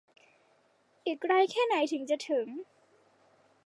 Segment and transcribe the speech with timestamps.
[1.05, 2.47] อีกไกลแค่ไหนถึงจะถึง